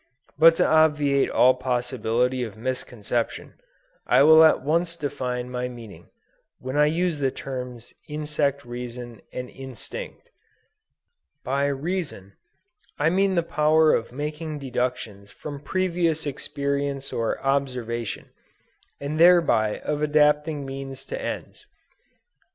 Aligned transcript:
But 0.35 0.55
to 0.55 0.65
obviate 0.65 1.29
all 1.29 1.53
possibility 1.53 2.41
of 2.41 2.57
misconception, 2.57 3.53
I 4.07 4.23
will 4.23 4.43
at 4.43 4.63
once 4.63 4.95
define 4.95 5.51
my 5.51 5.67
meaning, 5.67 6.09
when 6.57 6.75
I 6.75 6.87
use 6.87 7.19
the 7.19 7.29
terms 7.29 7.93
insect 8.09 8.65
reason 8.65 9.21
and 9.31 9.47
instinct." 9.47 10.31
"By 11.43 11.67
reason, 11.67 12.33
I 12.97 13.11
mean 13.11 13.35
the 13.35 13.43
power 13.43 13.93
of 13.93 14.11
making 14.11 14.57
deductions 14.57 15.29
from 15.29 15.59
previous 15.59 16.25
experience 16.25 17.13
or 17.13 17.39
observation, 17.39 18.31
and 18.99 19.19
thereby 19.19 19.81
of 19.81 20.01
adapting 20.01 20.65
means 20.65 21.05
to 21.05 21.21
ends. 21.21 21.67